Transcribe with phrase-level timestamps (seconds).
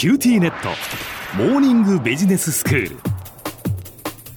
[0.00, 0.70] QTnet。
[1.36, 2.96] モーニングビジネススクール。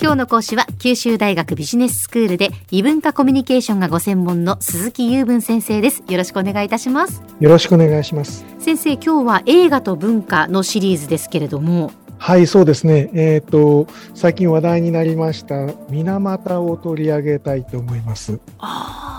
[0.02, 6.04] 今日の講師は九州大学ビジネススクールで異文化コミュニケーションがご専門の鈴木右文先生です。
[6.10, 7.24] よろしくお願いいたします。
[7.40, 8.46] よろしくお願いします。
[8.60, 11.94] 先生今日は映画と文化のシリーズですけれども。
[12.18, 13.10] はいそうですね。
[13.14, 18.38] えーっと、最近話題になりました水俣を取り上げたいと思います。
[18.60, 19.13] ああ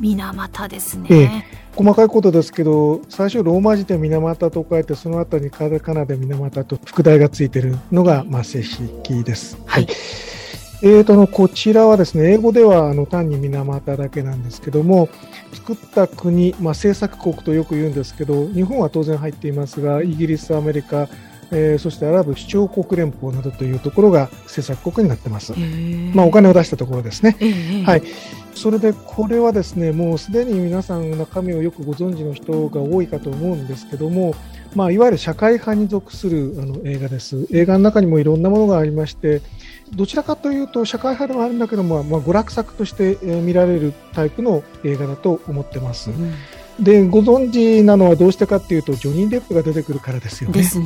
[0.00, 9.56] 水俣ですね、ええ細かいことですけど、最初ローマ字で水俣と書いて、その後にカタカナで水俣と副題がついているのが、まあ、正式です。
[9.64, 9.86] はい。
[10.82, 15.08] えーとの、こちらはですね、英語ではあの単に水俣だけなんですけども、
[15.52, 21.08] 作った国、まあ、制作国とよく言うんですけど、日本は当然入っていますが、イギリス、アメリカ、
[21.50, 25.54] えー、そしてアラブ首長国連邦などというところが制作国になってます。
[26.14, 27.36] まあ、お金を出したところですね。
[27.84, 28.02] はい。
[28.54, 34.34] それでこれはですね、もうすでに皆さん中身をよくご存知の人が多いかと思うんですけども、
[34.74, 37.46] まあ、いわゆる社会派に属するあの映画です。
[37.50, 39.40] 映画の中にもいろんなものがありまして、
[39.94, 46.10] どちらかというと社会派ではあるんだけども、まあ、娯楽作として見られるタイプの映画だと思ってます。
[46.10, 46.34] うん
[46.80, 50.58] でご存知なのはどうしてかっていうとジョニー・デップが出てくるからですよね。
[50.58, 50.84] ですね。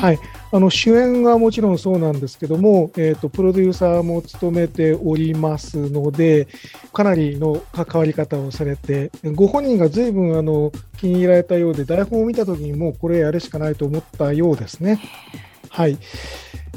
[0.00, 0.18] はい、
[0.52, 6.48] あの主演はもちろんそうなんですけども、えーと、プロデューサーも務めておりますので
[6.92, 15.00] かなりの関わり方をされてご本人がずいぶんあの気に入られたようで台本を見た時にもうこれやるしかないと思ったようですね。
[15.68, 15.98] はい、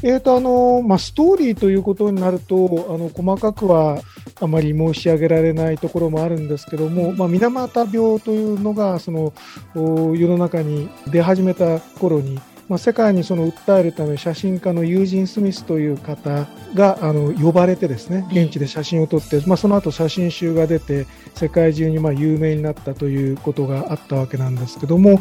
[0.03, 4.02] えーとあのまあ、ストーリーということになるとあの細かくは
[4.44, 9.33] あまり申し上げられないところもあるんですけども、まあ、水俣病というのがその
[9.73, 25.19] 世の中に出始めた頃に、まあ、世界にその訴えるため写真家のユージン・スミスという方があの呼ばれてですね現地で写真を撮って、まあ、その後写真集が出て世界中にまあ有名になったということがあったわけなんですけども、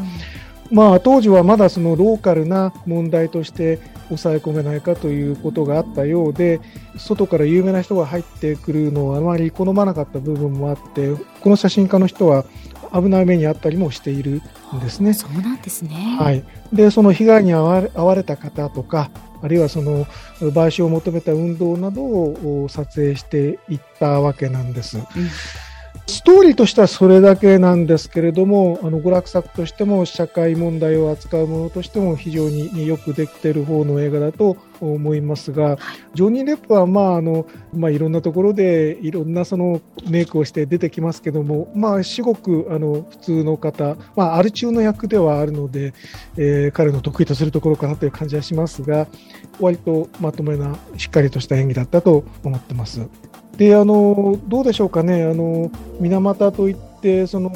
[0.72, 3.78] まあ、当時はまだそのローカルな問題として
[4.08, 6.60] 抑え込めないかということがあったようで
[6.96, 12.44] 外から有名な人が入ってくるのをあまり好まなかった部分もあってこの写真家の人は
[12.92, 14.42] 危ない目にあったりもしている
[14.74, 15.14] んですね。
[15.14, 19.10] そうなんですね、はい、でその被害に遭われ遭われた方とか
[19.42, 20.06] あるいはその
[20.40, 24.98] 賠償を求めた運動などを撮影していったわけなんです。
[24.98, 25.04] うん
[26.06, 35.78] ストーリーとしてはそれだけなんですけれども、あの娯楽作としても社会問題を扱うものとしても非常によくできている方の映画だと思いますが、
[36.14, 45.94] ジョニー・デップは、まああのまあ、いろんなところでいろんなそのメイクをして出てきますけども、まあ、至極あの普通の方、まあ、アル中の役ではあるので、
[46.36, 49.06] えー、彼の得意とするところかなという感じはしますが、
[49.60, 53.08] 割とまともなしっかりとした演技だったと思ってます。
[53.56, 55.70] であのどうでしょうかね、あの
[56.00, 57.50] 水俣といって、その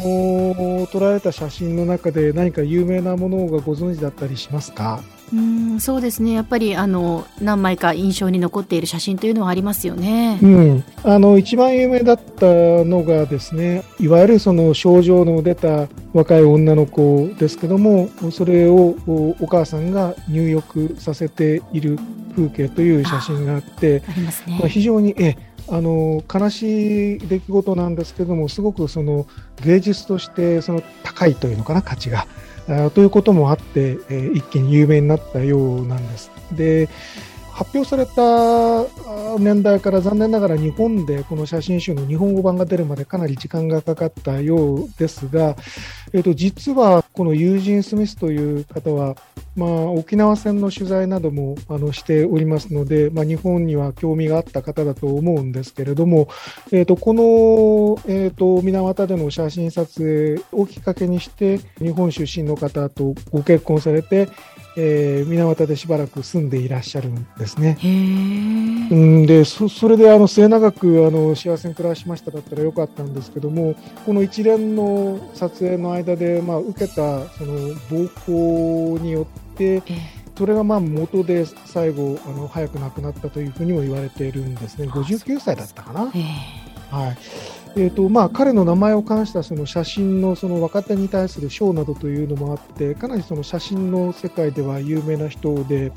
[0.92, 5.00] 撮られた写真の中で何か有名なものがご存知だったりしますか？
[5.32, 6.32] うんそうですね。
[6.32, 18.94] やっぱりあの何枚か印象に残っている写真というのはありますよね、うん、あの一番有名だったのがですねいわゆるその症状の出た若い女の子ですけどもそれを
[19.40, 21.98] お母さんが入浴させている
[22.36, 24.10] 風景という写真があってあ
[24.50, 25.36] ね、まあ、非常にえ
[25.68, 29.26] あの悲しい出来事なんですけどもすごくその
[29.64, 32.26] 芸術としてその高いというのかな価値が
[32.68, 36.30] あということもあって、えー、一気に有名になったようなんです。
[36.52, 36.88] で
[37.52, 45.56] 発表された年代から残念ながら日本でこの写真集の日本語版が出るまでかなり時間がかかったようですが、
[46.12, 49.16] えー、と実はこのユージン・スミスという方は
[49.56, 56.28] まあ、沖縄戦の取材などもあのしておりますので、まあ、日本には興味があった方だと思うんですけれども、
[56.72, 57.22] えー、とこの、
[58.06, 64.28] えー、と水俣での写真撮影をきっかけにして日本出身の方とご結婚されて、
[64.76, 67.78] えー、水俣でしばらく住んでいらっしゃるんですね。
[67.82, 73.74] うんでそそれであの末永くあの幸せに暮らしましただったらよかったんですけども
[74.04, 79.45] この一連の撮影の間で、まあ、受けたその暴行によって、
[80.36, 84.88] それがまあ元で最後あの早く亡くなったというふうにも言われているんですね。
[84.88, 86.10] 59歳だったかな。
[86.90, 87.16] はい。
[87.78, 95.92] えーとまあ、彼の名前を冠したその写真のその若手に対する賞などというのもあってかなりその写真の世界では有名な人で、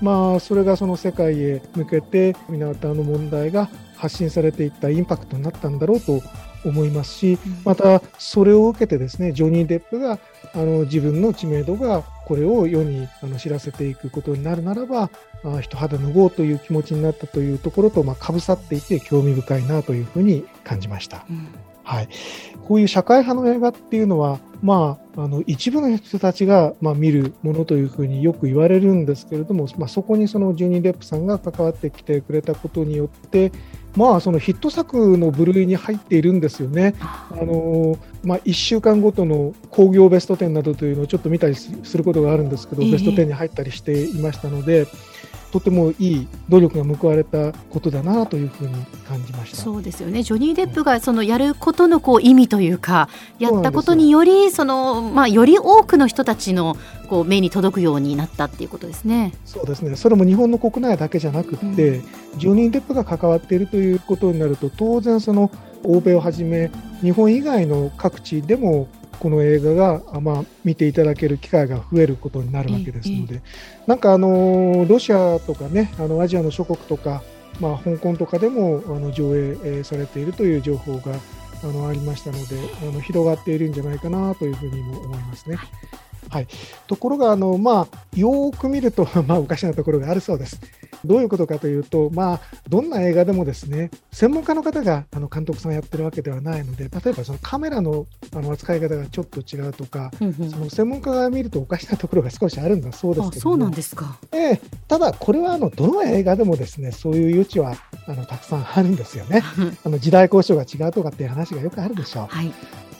[0.00, 6.22] まあ、それがその世界へ向けて水俣の問題が発信されていったインパクトになったんだろうと
[6.64, 10.20] 思いますし、またそれを受けてですねジョニー・デップが
[10.54, 15.10] あの自分の知名度がこれを世にあの知らせていくことになるならば、
[15.44, 21.24] あ一肌脱ごうという気持ちになったというところと、まあ、かぶさっていて興味深いなというふうに感じました。
[21.28, 21.48] うん
[21.84, 22.08] はい、
[22.66, 33.52] こういう社会派の映画っていうのは、まあ、あの一部の人たちが、まあ、見るものというふうによく言われるんですけれども、まあ、そこにそのジュニー・デップさんが関わってきてくれたことによって、
[33.94, 36.94] まあ、そのヒット作の部類に入っているんですよね。
[36.98, 44.86] あのまあ、1週間ごとの興行ベスト10などというのをちょっと見たりすることがあるんですけど、ベスト10に入ったりしていましたので、
[45.54, 48.74] とてもいい努力が報われたことだなというふうに
[49.08, 49.56] 感じました。
[49.56, 50.24] そうですよね。
[50.24, 53.08] ジョニー・デップがそのやることのこう意味というか、
[53.38, 56.76] やったことによりその、まあ、より多くの人たちの
[57.08, 59.32] こう目に届くようになったっていうことですね。
[59.44, 59.94] そうですね。
[59.94, 62.04] それも日本の国内だけじゃなくて、うん、
[62.36, 65.52] ジョニー・デップが関わっているということになると当然その
[65.84, 73.42] 欧米をはじめ日本以外の各地でもこの映画が、まあ、見ていただける機会が増えることになるわけですので、
[73.86, 77.22] なんかあのロシアとかね、あのアジアの諸国とか、
[77.60, 81.14] まあ、香港とかでもあの上映されているという情報が
[81.62, 85.58] あのありましたので、あの広がっているんじゃないかなというふうにも思いますね。
[86.28, 86.48] はい、
[86.86, 90.60] ところがあの、まあ、よく見ると、 まあ、おかしなところがあるそうです。
[91.04, 107.76] どういうことかというと、まあ、どんな映画でもですね専門家の方があの監督さんやってるわけではないので例えばそのカメラのあの扱い方がちょっと違うとか、うんうん、その専門家が見るとおかしなところが 少しあるんだそうですけどそうなんですか、えー、ただ、これはあのどの映画でもですねそういう余地は
[108.06, 109.42] あのたくさんあるんですよね。
[109.84, 112.26] あの時代交渉が違うとかっていう話がよくあるでしょう。
[112.28, 112.52] はい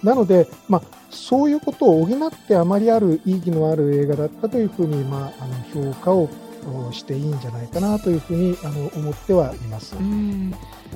[0.04, 5.54] なので、まあ、そういうことを補ってあまりある意義のある映画だったというふうに、まあ、あの
[5.90, 6.28] 評価を
[6.92, 9.96] していいんじゃないかなというふうにあの思ってはいます。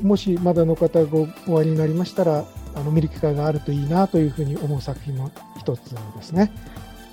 [0.03, 1.09] もしまだの方が
[1.49, 2.45] お会いになりましたら
[2.75, 6.53] あの見る機会があるといいなというふうに思う作品の一つですね。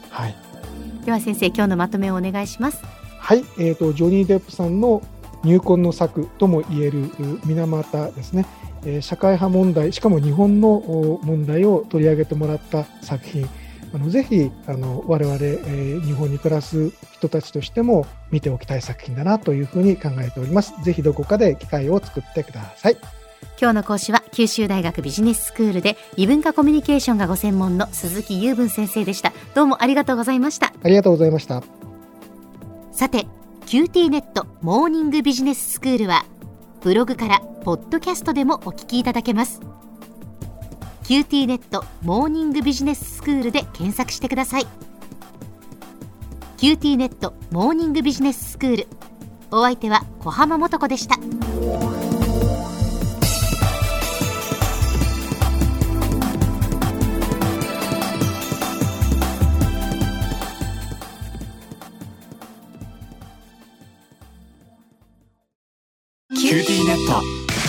[0.10, 0.36] はい、
[1.04, 2.84] では先生今日のまとめをお願いします。
[3.20, 5.02] はい、えーと、ジョニー・デップさんの
[5.44, 7.12] 入魂の作ともいえる
[7.44, 8.46] 水俣ですね、
[8.84, 13.50] えー、社会派問題しかも日本の問題を取り上げてもらった作品
[13.96, 20.74] あのぜひあの我々、えー、日本に暮らす人たちとしても見ておきたい作品だなというふうに考えております。
[20.84, 22.98] ぜひどこかで機会を作ってください。
[23.58, 29.32] 今日の講師は九州大学ビジネススクールで異文化コミュニケーションがご専門の鈴木雄文先生でした。
[29.54, 30.74] どうもありがとうございました。
[30.84, 31.64] ありがとうございました。
[32.92, 33.28] さて、
[33.66, 36.26] QT ネットモーニングビジネススクールは
[36.82, 39.62] ブログからポッドキャストでもお聞きいただけます。
[41.08, 44.66] QT ネットモーニングビジネススクールで検索してください。
[46.58, 48.88] QT ネットモーニングビジネススクール。
[49.52, 51.18] お相手は小浜もとこでした。
[51.18, 67.35] キューティーネット。